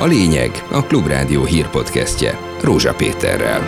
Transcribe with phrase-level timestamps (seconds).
[0.00, 3.60] A lényeg a Klubrádió hírpodcastje Rózsa Péterrel.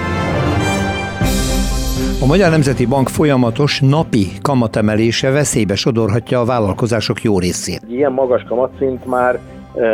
[2.23, 7.83] A Magyar Nemzeti Bank folyamatos napi kamatemelése veszélybe sodorhatja a vállalkozások jó részét.
[7.89, 9.39] Ilyen magas kamatszint már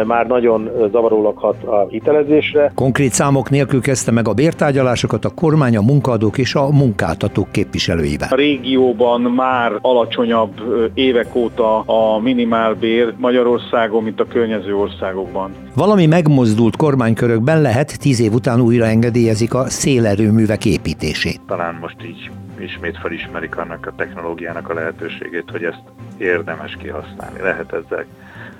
[0.07, 2.73] már nagyon zavarólag hat a hitelezésre.
[2.75, 8.29] Konkrét számok nélkül kezdte meg a bértárgyalásokat a kormány, a munkaadók és a munkáltatók képviselőivel.
[8.31, 10.53] A régióban már alacsonyabb
[10.95, 15.51] évek óta a minimálbér Magyarországon, mint a környező országokban.
[15.75, 21.41] Valami megmozdult kormánykörökben lehet, tíz év után újra engedélyezik a szélerőművek építését.
[21.47, 25.83] Talán most így ismét felismerik annak a technológiának a lehetőségét, hogy ezt
[26.19, 27.41] érdemes kihasználni.
[27.41, 28.05] Lehet ezzel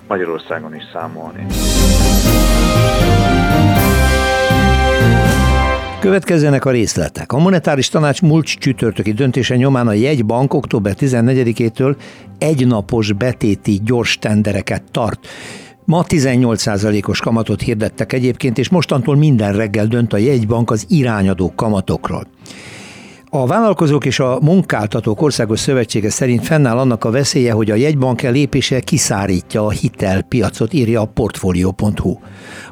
[0.09, 1.47] Magyarországon is számolni.
[6.01, 7.33] Következzenek a részletek.
[7.33, 11.97] A monetáris tanács múlt csütörtöki döntése nyomán a jegybank október 14-től
[12.39, 15.27] egynapos betéti gyors tendereket tart.
[15.85, 22.27] Ma 18%-os kamatot hirdettek egyébként, és mostantól minden reggel dönt a jegybank az irányadó kamatokról.
[23.39, 28.21] A vállalkozók és a munkáltatók országos szövetsége szerint fennáll annak a veszélye, hogy a jegybank
[28.21, 32.19] lépése kiszárítja a hitelpiacot, írja a portfolio.hu.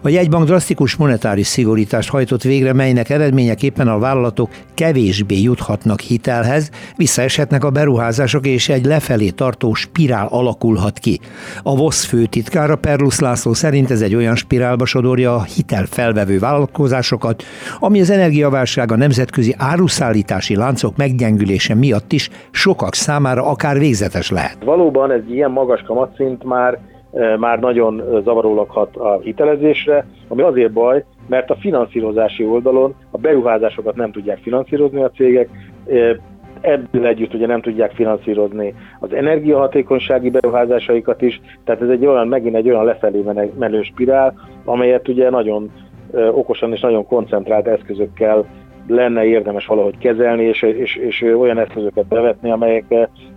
[0.03, 7.65] A jegybank drasztikus monetáris szigorítást hajtott végre, melynek eredményeképpen a vállalatok kevésbé juthatnak hitelhez, visszaeshetnek
[7.65, 11.21] a beruházások és egy lefelé tartó spirál alakulhat ki.
[11.63, 17.43] A VOSZ főtitkára Perlusz László szerint ez egy olyan spirálba sodorja a hitel felvevő vállalkozásokat,
[17.79, 24.31] ami az energiaválság, a nemzetközi áruszállítási ellátási láncok meggyengülése miatt is sokak számára akár végzetes
[24.31, 24.65] lehet.
[24.65, 26.79] Valóban egy ilyen magas kamatszint már
[27.13, 33.19] e, már nagyon zavarólag hat a hitelezésre, ami azért baj, mert a finanszírozási oldalon a
[33.19, 35.49] beruházásokat nem tudják finanszírozni a cégek,
[35.87, 36.21] e,
[36.61, 42.57] ebből együtt ugye nem tudják finanszírozni az energiahatékonysági beruházásaikat is, tehát ez egy olyan, megint
[42.57, 43.23] egy olyan lefelé
[43.59, 45.71] menő spirál, amelyet ugye nagyon
[46.15, 48.45] e, okosan és nagyon koncentrált eszközökkel
[48.87, 52.85] lenne érdemes valahogy kezelni, és, és, és olyan eszközöket bevetni, amelyek,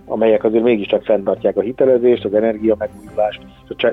[0.08, 3.40] amelyek azért mégiscsak fenntartják a hitelezést, az energia megújulást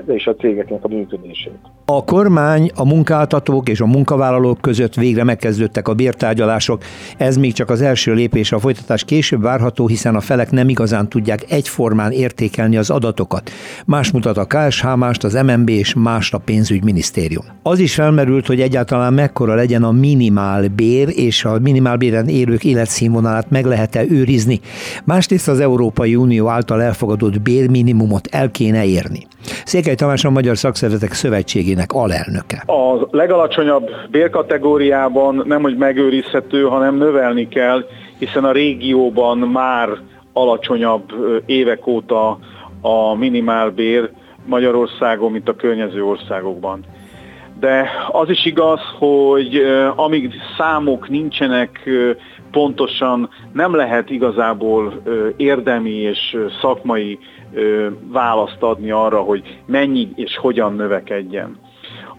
[0.06, 1.58] és a cégeknek a működését.
[1.84, 6.82] A kormány, a munkáltatók és a munkavállalók között végre megkezdődtek a bértárgyalások.
[7.16, 11.08] Ez még csak az első lépés, a folytatás később várható, hiszen a felek nem igazán
[11.08, 13.50] tudják egyformán értékelni az adatokat.
[13.86, 17.44] Más mutat a KSH, mást az MNB és mást a pénzügyminisztérium.
[17.62, 23.50] Az is felmerült, hogy egyáltalán mekkora legyen a minimál bér és a minimálbéren élők életszínvonalát
[23.50, 24.60] meg lehet-e őrizni.
[25.04, 29.26] Másrészt az Európai Unió által elfogadott bérminimumot el kéne érni.
[29.64, 32.62] Székely Tamás a Magyar Szakszervezetek Szövetségének alelnöke.
[32.66, 37.84] A legalacsonyabb bérkategóriában nem, hogy megőrizhető, hanem növelni kell,
[38.18, 39.88] hiszen a régióban már
[40.32, 41.12] alacsonyabb
[41.46, 42.38] évek óta
[42.80, 44.10] a minimálbér
[44.44, 46.84] Magyarországon, mint a környező országokban.
[47.60, 49.62] De az is igaz, hogy
[49.96, 51.88] amíg számok nincsenek
[52.50, 55.02] pontosan, nem lehet igazából
[55.36, 57.18] érdemi és szakmai
[58.12, 61.58] választ adni arra, hogy mennyi és hogyan növekedjen.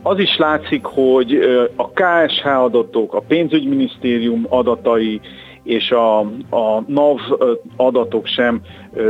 [0.01, 1.39] Az is látszik, hogy
[1.75, 5.19] a KSH adatok, a pénzügyminisztérium adatai
[5.63, 7.19] és a, a NAV
[7.75, 8.61] adatok sem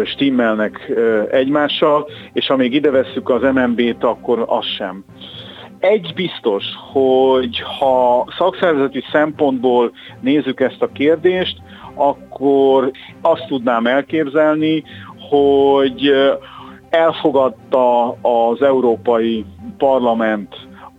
[0.06, 0.92] stimmelnek
[1.32, 5.04] egymással, és ha még ide vesszük az MNB-t, akkor az sem.
[5.80, 11.58] Egy biztos, hogy ha szakszervezeti szempontból nézzük ezt a kérdést,
[11.96, 14.84] akkor azt tudnám elképzelni,
[15.30, 16.12] hogy
[16.90, 19.46] elfogadta az Európai
[19.78, 20.56] Parlament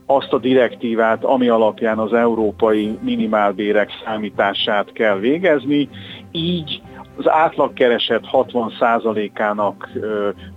[0.07, 5.89] azt a direktívát, ami alapján az európai minimálbérek számítását kell végezni,
[6.33, 6.83] így
[7.19, 9.89] az átlagkereset 60%-ának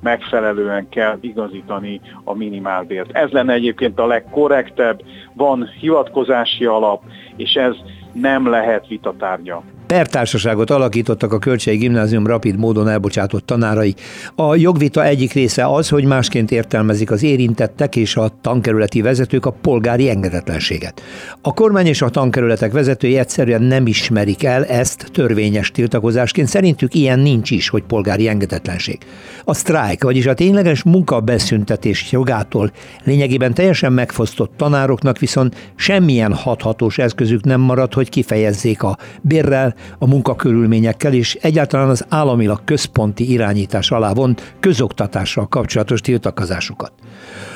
[0.01, 3.11] megfelelően kell igazítani a minimálbért.
[3.11, 5.01] Ez lenne egyébként a legkorrektebb,
[5.33, 7.03] van hivatkozási alap,
[7.35, 7.75] és ez
[8.13, 13.95] nem lehet vitatárgya pertársaságot alakítottak a Kölcsei Gimnázium rapid módon elbocsátott tanárai.
[14.35, 19.51] A jogvita egyik része az, hogy másként értelmezik az érintettek és a tankerületi vezetők a
[19.51, 21.01] polgári engedetlenséget.
[21.41, 26.47] A kormány és a tankerületek vezetői egyszerűen nem ismerik el ezt törvényes tiltakozásként.
[26.47, 28.97] Szerintük ilyen nincs is, hogy polgári engedetlenség.
[29.43, 32.71] A sztrájk, vagyis a tényleges munkabeszüntetés jogától
[33.03, 40.07] lényegében teljesen megfosztott tanároknak viszont semmilyen hathatós eszközük nem marad, hogy kifejezzék a bérrel, a
[40.07, 46.91] munkakörülményekkel és egyáltalán az államilag központi irányítás alá vont közoktatással kapcsolatos tiltakozásukat.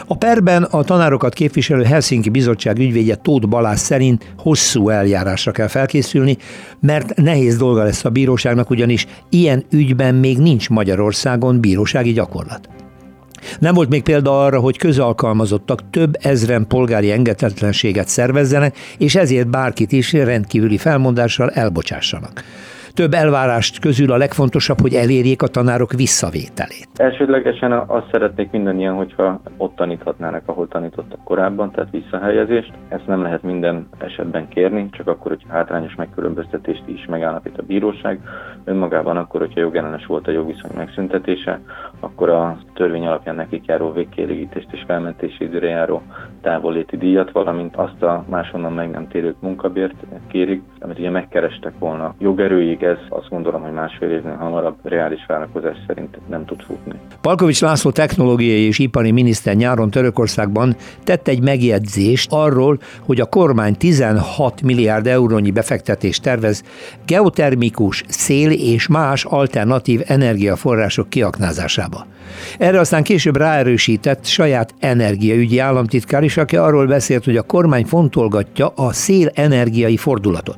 [0.08, 6.38] A perben a tanárokat képviselő Helsinki Bizottság ügyvédje Tóth Balázs szerint hosszú eljárásra kell felkészülni,
[6.80, 12.70] mert nehéz dolga lesz a bíróságnak, ugyanis ilyen ügyben még nincs Magyarországon bírósági gyakorlat.
[13.60, 19.92] Nem volt még példa arra, hogy közalkalmazottak több ezren polgári engedetlenséget szervezzenek, és ezért bárkit
[19.92, 22.44] is rendkívüli felmondással elbocsássanak.
[22.96, 26.88] Több elvárást közül a legfontosabb, hogy elérjék a tanárok visszavételét.
[26.96, 32.74] Elsődlegesen azt szeretnék mindannyian, hogyha ott taníthatnának, ahol tanítottak korábban, tehát visszahelyezést.
[32.88, 38.20] Ezt nem lehet minden esetben kérni, csak akkor, hogy hátrányos megkülönböztetést is megállapít a bíróság.
[38.64, 41.60] Önmagában akkor, hogyha jogellenes volt a jogviszony megszüntetése,
[42.00, 46.02] akkor a törvény alapján nekik járó végkielégítést és felmentési időre járó
[46.42, 49.96] távolléti díjat, valamint azt a máshonnan meg nem térők munkabért
[50.28, 55.78] kérik, amit ugye megkerestek volna jogerőig, ez azt gondolom, hogy másfél évnél hamarabb reális várakozás
[55.88, 56.94] szerint nem tud futni.
[57.22, 63.76] Palkovics László technológiai és ipari miniszter nyáron Törökországban tett egy megjegyzést arról, hogy a kormány
[63.76, 66.64] 16 milliárd eurónyi befektetést tervez
[67.06, 72.06] geotermikus, szél és más alternatív energiaforrások kiaknázásába.
[72.58, 78.68] Erre aztán később ráerősített saját energiaügyi államtitkár is, aki arról beszélt, hogy a kormány fontolgatja
[78.68, 80.58] a szél energiai fordulatot.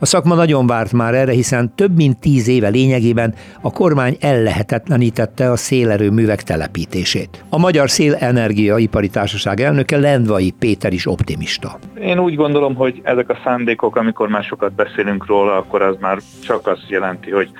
[0.00, 5.50] A szakma nagyon várt már erre, hiszen több mint tíz éve lényegében a kormány ellehetetlenítette
[5.50, 7.44] a szélerőművek telepítését.
[7.48, 11.78] A Magyar Szélenergia Ipari Társaság elnöke Lendvai Péter is optimista.
[12.00, 16.18] Én úgy gondolom, hogy ezek a szándékok, amikor már sokat beszélünk róla, akkor az már
[16.42, 17.50] csak azt jelenti, hogy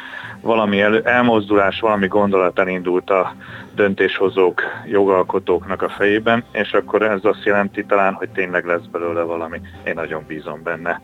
[0.41, 3.35] valami el, elmozdulás, valami gondolat elindult a
[3.75, 9.61] döntéshozók, jogalkotóknak a fejében, és akkor ez azt jelenti talán, hogy tényleg lesz belőle valami.
[9.85, 11.01] Én nagyon bízom benne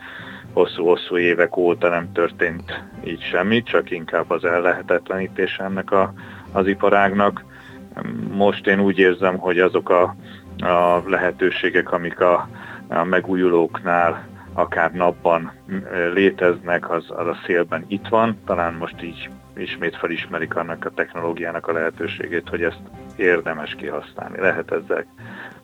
[0.53, 6.13] hosszú-hosszú évek óta nem történt így semmit, csak inkább az ellehetetlenítés ennek a,
[6.53, 7.45] az iparágnak.
[8.31, 10.17] Most én úgy érzem, hogy azok a,
[10.59, 12.49] a lehetőségek, amik a,
[12.89, 15.53] a megújulóknál akár napban
[16.15, 18.41] léteznek, az, az a szélben itt van.
[18.47, 22.81] Talán most így ismét felismerik annak a technológiának a lehetőségét, hogy ezt
[23.17, 24.39] érdemes kihasználni.
[24.41, 25.05] Lehet ezzel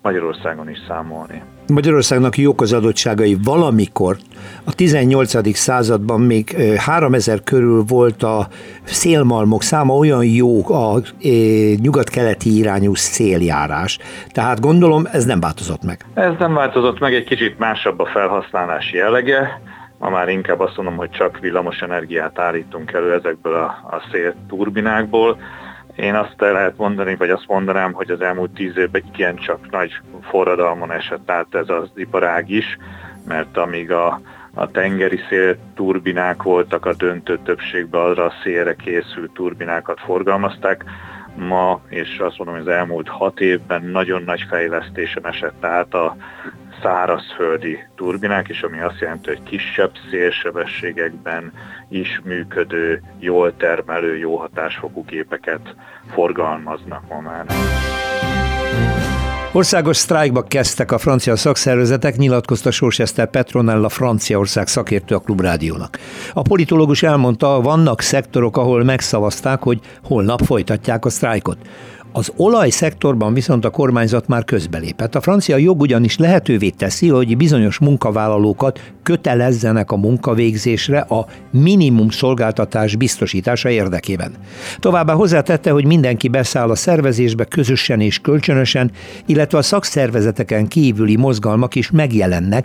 [0.03, 1.43] Magyarországon is számolni.
[1.67, 4.17] Magyarországnak jók az adottságai valamikor,
[4.65, 5.57] a 18.
[5.57, 8.49] században még 3000 körül volt a
[8.83, 11.01] szélmalmok száma olyan jó a
[11.81, 13.99] nyugat-keleti irányú széljárás.
[14.33, 16.05] Tehát gondolom ez nem változott meg.
[16.15, 19.61] Ez nem változott meg, egy kicsit másabb a felhasználási jellege.
[19.99, 25.39] Ma már inkább azt mondom, hogy csak villamos energiát állítunk elő ezekből a, a szélturbinákból
[25.99, 30.01] én azt el lehet mondani, vagy azt mondanám, hogy az elmúlt tíz évben igencsak nagy
[30.21, 32.77] forradalmon esett át ez az iparág is,
[33.27, 34.21] mert amíg a,
[34.55, 40.85] a tengeri szélturbinák voltak a döntő többségben, arra a szélre készült turbinákat forgalmazták,
[41.39, 46.17] ma, és azt mondom, hogy az elmúlt hat évben nagyon nagy fejlesztésen esett át a
[46.83, 51.53] szárazföldi turbinák is, ami azt jelenti, hogy kisebb szélsebességekben
[51.89, 55.75] is működő, jól termelő, jó hatásfokú gépeket
[56.13, 57.47] forgalmaznak ma már.
[59.53, 65.99] Országos sztrájkba kezdtek a francia szakszervezetek, nyilatkozta Sors Eszter Petronella Franciaország szakértő a Klubrádiónak.
[66.33, 71.59] A politológus elmondta, vannak szektorok, ahol megszavazták, hogy holnap folytatják a sztrájkot.
[72.13, 75.15] Az olajszektorban viszont a kormányzat már közbelépett.
[75.15, 82.97] A francia jog ugyanis lehetővé teszi, hogy bizonyos munkavállalókat kötelezzenek a munkavégzésre a minimum szolgáltatás
[82.97, 84.33] biztosítása érdekében.
[84.79, 88.91] Továbbá hozzátette, hogy mindenki beszáll a szervezésbe közösen és kölcsönösen,
[89.27, 92.65] illetve a szakszervezeteken kívüli mozgalmak is megjelennek,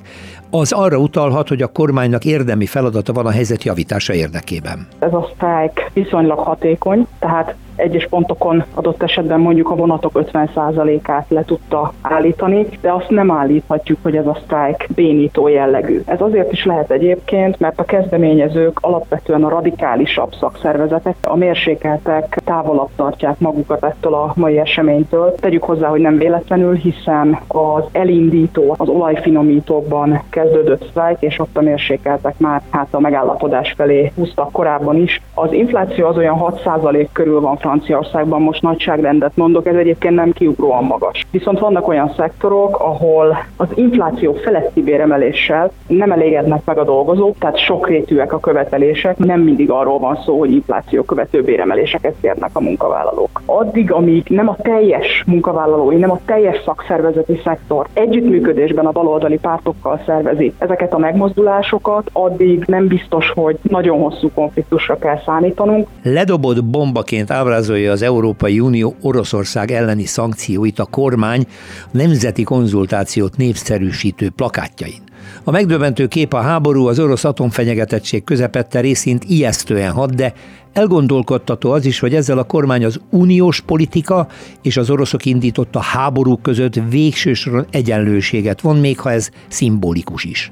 [0.56, 4.88] az arra utalhat, hogy a kormánynak érdemi feladata van a helyzet javítása érdekében.
[5.00, 11.44] Ez a sztrájk viszonylag hatékony, tehát egyes pontokon adott esetben mondjuk a vonatok 50%-át le
[11.46, 16.02] tudta állítani, de azt nem állíthatjuk, hogy ez a sztrájk bénító jellegű.
[16.06, 22.90] Ez azért is lehet egyébként, mert a kezdeményezők alapvetően a radikálisabb szakszervezetek, a mérsékeltek távolabb
[22.96, 25.36] tartják magukat ettől a mai eseménytől.
[25.36, 31.62] Tegyük hozzá, hogy nem véletlenül, hiszen az elindító, az olajfinomítókban kezdődött sztrájk, és ott a
[31.62, 35.22] mérsékeltek már hát a megállapodás felé húztak korábban is.
[35.34, 40.84] Az infláció az olyan 6% körül van Franciaországban, most nagyságrendet mondok, ez egyébként nem kiugróan
[40.84, 41.26] magas.
[41.32, 47.58] Viszont vannak olyan szektorok, ahol az infláció feletti béremeléssel nem elégednek meg a dolgozók, tehát
[47.58, 53.42] sokrétűek a követelések, nem mindig arról van szó, hogy infláció követő béremeléseket kérnek a munkavállalók.
[53.46, 60.02] Addig, amíg nem a teljes munkavállalói, nem a teljes szakszervezeti szektor együttműködésben a baloldali pártokkal
[60.06, 65.88] szervez szervezi ezeket a megmozdulásokat, addig nem biztos, hogy nagyon hosszú konfliktusra kell számítanunk.
[66.04, 71.46] Ledobott bombaként ábrázolja az Európai Unió Oroszország elleni szankcióit a kormány
[71.92, 75.02] nemzeti konzultációt népszerűsítő plakátjain.
[75.44, 80.34] A megdöbbentő kép a háború az orosz atomfenyegetettség közepette részint ijesztően hat, de
[80.74, 84.28] elgondolkodtató az is, hogy ezzel a kormány az uniós politika
[84.62, 90.52] és az oroszok indította háború között végső soron egyenlőséget von, még ha ez szimbolikus is.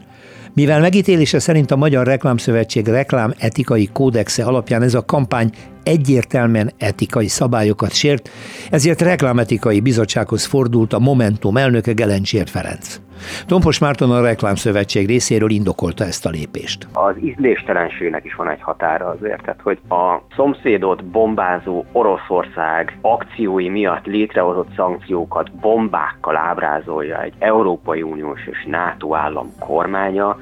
[0.54, 5.51] Mivel megítélése szerint a Magyar Reklámszövetség reklám etikai kódexe alapján ez a kampány
[5.84, 8.30] egyértelműen etikai szabályokat sért,
[8.70, 13.00] ezért reklámetikai bizottsághoz fordult a Momentum elnöke Gelencsér Ferenc.
[13.48, 16.88] Tompos Márton a Reklámszövetség részéről indokolta ezt a lépést.
[16.94, 24.06] Az ízléstelenségnek is van egy határa azért, tehát hogy a szomszédot bombázó Oroszország akciói miatt
[24.06, 30.38] létrehozott szankciókat bombákkal ábrázolja egy Európai Uniós és NATO állam kormánya,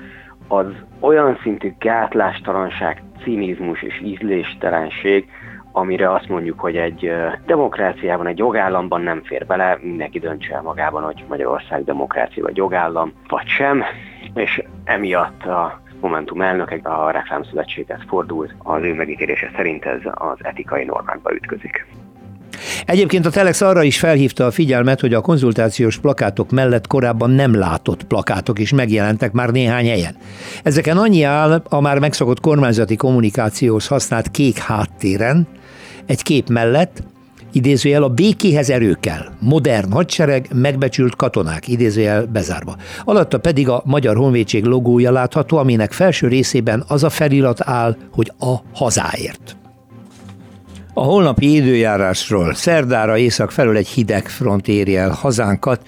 [0.47, 0.65] az
[0.99, 5.27] olyan szintű gátlástalanság, cinizmus és ízléstelenség,
[5.71, 7.11] amire azt mondjuk, hogy egy
[7.45, 13.13] demokráciában, egy jogállamban nem fér bele, mindenki döntse el magában, hogy Magyarország demokrácia vagy jogállam,
[13.27, 13.83] vagy sem,
[14.33, 20.83] és emiatt a Momentum elnöke a reklámszövetséghez fordult, az ő megítélése szerint ez az etikai
[20.83, 21.85] normákba ütközik.
[22.85, 27.55] Egyébként a Telex arra is felhívta a figyelmet, hogy a konzultációs plakátok mellett korábban nem
[27.55, 30.15] látott plakátok is megjelentek már néhány helyen.
[30.63, 35.47] Ezeken annyi áll a már megszokott kormányzati kommunikációhoz használt kék háttéren,
[36.05, 37.03] egy kép mellett,
[37.51, 38.97] idézőjel a békéhez erő
[39.39, 42.75] modern hadsereg, megbecsült katonák, idézőjel bezárva.
[43.03, 48.31] Alatta pedig a Magyar Honvédség logója látható, aminek felső részében az a felirat áll, hogy
[48.39, 49.58] a hazáért.
[50.99, 55.81] A holnapi időjárásról szerdára észak felől egy hideg front éri el hazánkat,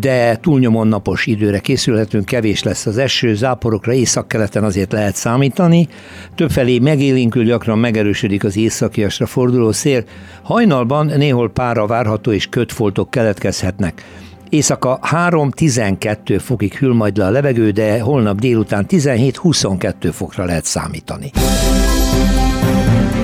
[0.00, 5.88] de túlnyomon napos időre készülhetünk, kevés lesz az eső, záporokra északkeleten azért lehet számítani.
[6.34, 10.04] Többfelé megélénkül gyakran megerősödik az északiasra forduló szél.
[10.42, 14.04] Hajnalban néhol pára várható és kötfoltok keletkezhetnek.
[14.48, 21.30] Éjszaka 3-12 fokig hűl majd le a levegő, de holnap délután 17-22 fokra lehet számítani.